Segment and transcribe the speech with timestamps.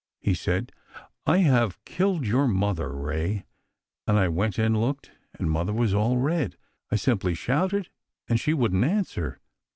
[0.19, 0.71] He said,'
[1.27, 3.45] I have killed your mother, Ray,'
[4.07, 6.57] and I went and looked, and mother was all red.
[6.89, 7.91] I simply shouted,
[8.27, 9.39] and she wouldn't answer.